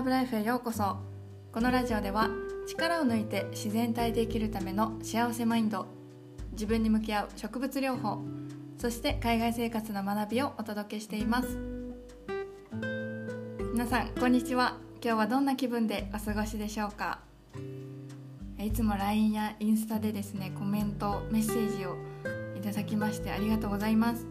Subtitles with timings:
[0.00, 0.96] ラブライフへようこそ。
[1.52, 2.30] このラジオでは
[2.66, 5.84] 力を抜いて自然体で生きるための幸せマインド
[6.52, 8.22] 自分に向き合う植物療法
[8.78, 11.48] そして海外生活の学びをお届けしています。
[13.74, 14.78] 皆さんこんにちは。
[15.04, 17.18] 今日はどんな気分でお過ごしでしょうか？
[18.58, 21.98] いつも LINE やインスタでですねコメントメッセージを
[22.56, 24.26] いただきましてありがとうございます。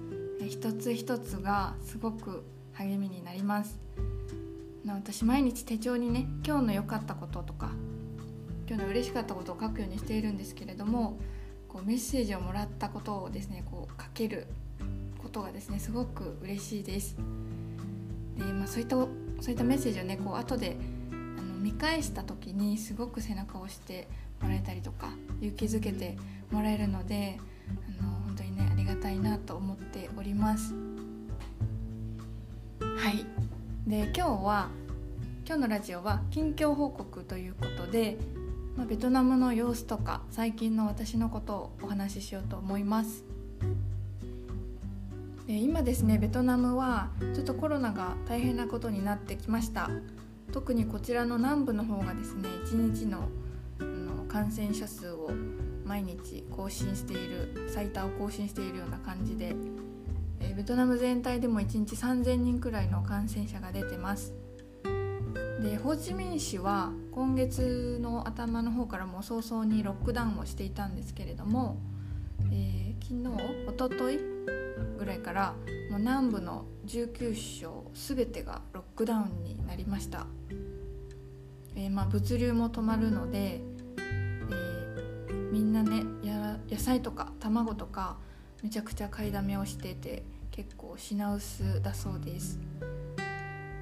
[0.50, 2.44] 一つ一つがすごく
[2.74, 3.78] 励みになります。
[4.88, 7.72] 私毎日手帳にね今日の良かったこととか
[8.68, 11.20] 今日の嬉しかったことを書くようにしているんですけれども
[11.68, 14.48] こうメッセージをもらったことをですねこう書ける
[15.22, 17.16] ことがですねすごく嬉しいです。
[18.38, 19.08] で、まあ、そういったそ
[19.48, 20.78] ういったメッセージをねこう後で
[21.12, 24.08] あの見返した時にすごく背中を押して
[24.42, 25.10] もらえたりとか
[25.42, 26.18] 勇気づけて
[26.52, 27.40] もらえるので
[28.00, 30.74] あの本当にねありがたいなと思っております。
[33.90, 34.70] で今日は
[35.48, 38.20] 今日のラジオは近況報告ということで、
[38.78, 43.24] まあ、ベトナムの様子とか最近の私のことをお話ししようと思います。
[45.48, 49.90] で今ですねベトナムはちょっとコロナが大変なことになってきました。
[50.54, 53.28] 特にこちらの南部の方がですね1日の
[53.80, 55.32] の感染者数を
[55.84, 59.56] 毎日更新している最多を更新しているような感じで
[60.42, 64.34] えベトナム全体でも1日3000人くらいの感染者が出てます。
[65.62, 71.78] でホーチミン市は今月の頭の方からも早々にロックダウンをしていたんですけれども、
[72.52, 74.20] えー、昨日おととい
[74.98, 75.56] ぐらいから
[75.92, 80.28] もう南部の19省全てがロックダウンになりました、
[81.76, 83.60] えー、まあ物流も止まるので、
[83.98, 86.04] えー、みんなね
[86.70, 88.18] 野菜とか卵とか
[88.64, 90.24] めちゃくちゃ買いだめをしてて
[90.60, 92.60] 結構品薄だそうです。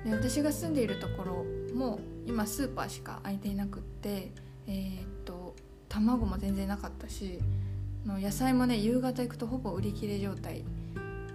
[0.05, 4.31] で私が住んでいるところも今スーパーしか空いていなくって
[4.67, 5.55] えー、っと
[5.89, 7.39] 卵も全然なかったし
[8.05, 10.63] の野菜もね夕方行くとほぼ売り切れ状態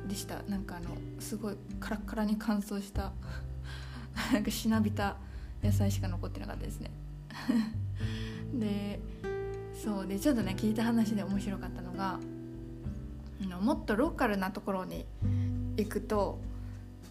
[0.07, 0.45] でした。
[0.45, 3.13] なんかあのすごいカラッカラに乾燥した
[4.33, 5.17] なんかしなびた
[5.61, 6.93] 野菜しか残ってなかったですね。
[8.55, 9.01] で
[9.75, 12.21] そうでちょっとね聞いた話で面白かったのが
[13.63, 15.07] もっとローカルなところに
[15.77, 16.39] 行くと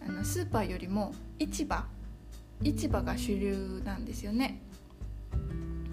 [0.07, 1.85] あのスーパーよりも市場
[2.63, 4.61] 市場が主流なんですよね。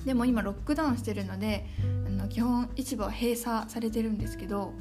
[0.05, 1.67] でも今ロックダウンしてるので
[2.07, 4.73] あの基本市場は閉鎖されてるんですけど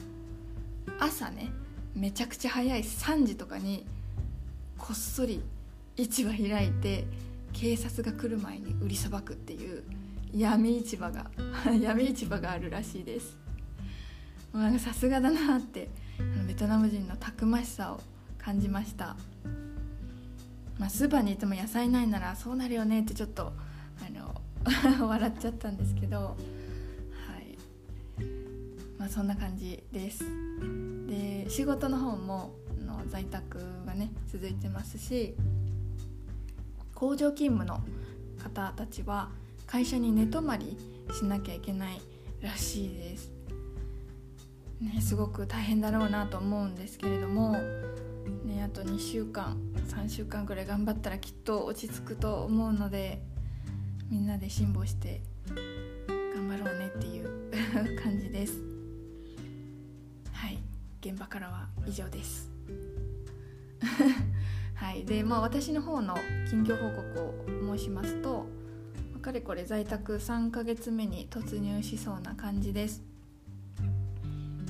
[1.00, 1.52] 朝ね
[1.96, 3.86] めちゃくちゃ早い3時とかに
[4.78, 5.44] こっそり
[5.98, 7.06] 市場開いて
[7.54, 9.84] 警察が来る前に売りさばくっていう
[10.34, 11.32] 闇市場が
[11.82, 13.38] 闇市場があるらしいです。
[14.54, 15.90] もうなんかさすがだなって
[16.48, 18.00] ベトナム人のたくましさを
[18.38, 19.16] 感じました、
[20.78, 23.54] まあ、スーパーにいても野菜ないならそうなるよねってちょっと
[24.00, 24.42] あの
[25.08, 26.36] 笑っちゃったんですけどは
[27.40, 27.58] い。
[28.98, 30.26] まあそんな感じです。
[31.08, 32.54] で仕事の方も
[32.86, 35.36] の在宅がね続いてますし
[36.94, 37.82] 工場勤務の
[38.42, 39.30] 方たちは
[39.66, 40.78] 会社に寝泊まり
[41.14, 42.02] しなきゃいけない
[42.42, 43.37] らしいです。
[44.80, 47.54] ね、すごく大変だろうなと思うんですけれども、
[48.46, 49.58] ね、あと2週間
[49.90, 53.22] 3週間くらい頑張ったらきっと落ち着くと思うので
[54.10, 55.22] みんなで辛抱して
[56.36, 57.50] 頑張ろうねっていう
[58.02, 58.62] 感じです。
[60.32, 60.60] はい
[61.02, 62.52] 現場からは以上です。
[64.76, 66.16] はいでまあ私の方の
[66.50, 68.48] 近況報告を申しますと
[69.28, 73.04] かれこれ在宅3ヶ月目に突入しそうな感じです。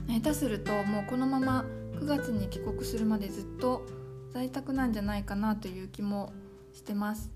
[0.07, 3.85] 下手するともうこのまま9月に帰国するまでずっと
[4.31, 6.31] 在宅なんじゃないかなという気も
[6.73, 7.31] してます。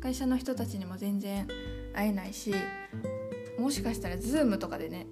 [0.00, 1.48] 会社の人たちにも全然
[1.94, 2.54] 会えないし
[3.58, 5.06] もしかしたら Zoom とかでね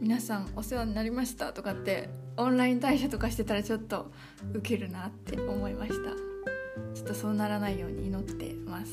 [0.00, 4.12] 皆さんお世話になりましたとかってオンライン退社とかしてたらちょっと
[4.54, 6.12] ウケるなって思いました。
[6.94, 8.92] ちょっとそうならないように祈ってます。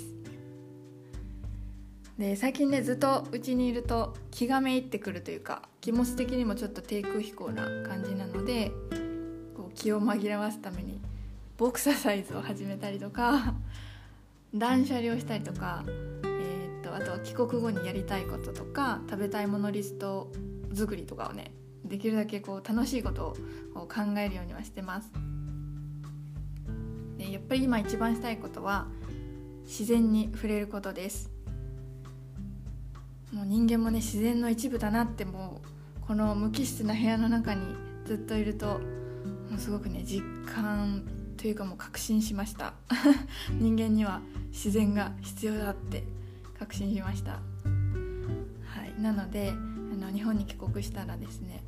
[2.17, 8.71] で最近ねずっとうちにいると気がめいってくるというか気持ち的にもちょっと低空飛行な感じなので
[9.55, 11.01] こう気を紛らわすために
[11.57, 13.55] ボクササイズを始めたりとか
[14.55, 20.31] 断捨離をしたりとか、えー、っとあとは帰国後にやりたいこととか食べたいものリスト
[20.73, 21.51] 作りとかをね
[21.83, 23.35] できるだけこう楽しいこと
[23.75, 25.11] を考えるようにはしてます。
[27.17, 28.87] でやっぱり今一番したいことは
[29.65, 31.35] 自然に触れることです。
[33.35, 35.61] もう人間もね自然の一部だなっても
[36.01, 38.79] うこの無機質な部屋の中にずっといると
[39.49, 41.03] もうすごくね実感
[41.35, 42.73] というかもう確信しました。
[43.59, 44.21] 人間には
[44.51, 46.05] 自然が必要だって
[46.57, 47.33] 確信しました。
[47.33, 47.39] は
[48.85, 49.01] い。
[49.01, 51.61] なのであの日本に帰国したらですね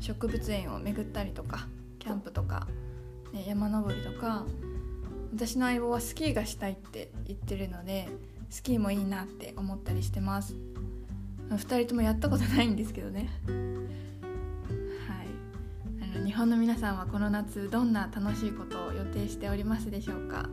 [0.00, 1.68] 植物園を巡ったりとか
[1.98, 2.66] キャンプとか、
[3.34, 4.46] ね、山登りとか
[5.34, 8.08] 私の相棒はスキーがしたいって言ってるので
[8.50, 10.54] スキーもいいなって思ったりしてます。
[11.50, 13.30] 2人ともやったことないんですけどね。
[13.46, 13.52] は
[15.22, 15.26] い。
[16.14, 20.48] あの日本の皆さんはこの夏どんな楽しいことを予定しておりますでしょうか。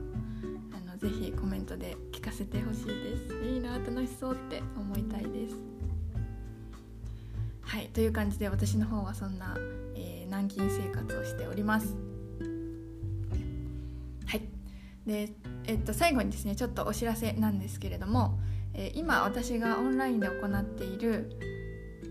[0.73, 3.33] あのぜひコメントで聞かせてほしいです。
[3.43, 5.55] いいな楽しそうって思いたいです。
[7.61, 7.87] はい。
[7.87, 9.57] という感じで私の方はそんな、
[9.95, 12.12] えー、軟禁生活をしております。
[15.05, 15.29] で
[15.65, 18.39] えっと最後にですねちょっとお知らせなんですけれども
[18.73, 21.31] え今私がオンラインで行っている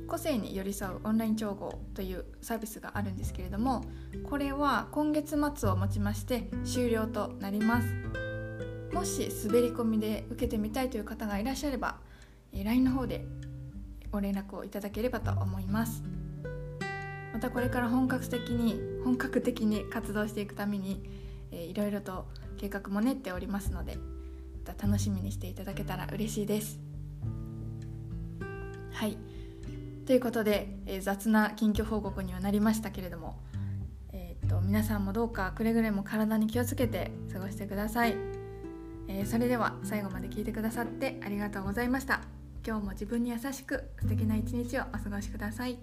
[0.06, 3.84] 個性に寄り添うオンライン調合というサービスがあるんですけれども
[4.28, 8.12] これは今月末をもちまして終了となります。
[8.92, 11.96] もし滑り込みで受けてみたいという方がいらっしゃれば
[12.52, 13.24] LINE の方で
[14.10, 16.02] ご連絡をいただければと思います。
[17.32, 21.02] またこれから本格的に本格的に活動していくために、
[21.50, 22.26] えいろいろと
[22.62, 23.96] 計画も練っておりますので
[24.64, 26.78] また楽しみにしていただけたら嬉しいです。
[28.92, 29.18] はい。
[30.06, 33.40] ということで、えー、雑な近況報告にはなりましたけれども、
[34.12, 38.14] えー、っと皆さんもどうかくれぐれも体に気をつけて過ごしてください、
[39.08, 42.20] えー、それでは最後まで聞いてくださってありがとうございました。
[42.64, 45.78] 今日も自分に優しく素敵な一日をお過ごしください。